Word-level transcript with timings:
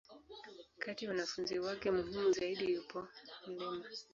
Kati 0.81 1.01
ya 1.05 1.11
wanafunzi 1.11 1.59
wake 1.59 1.91
muhimu 1.91 2.31
zaidi, 2.31 2.65
yupo 2.73 2.97
Mt. 3.47 4.07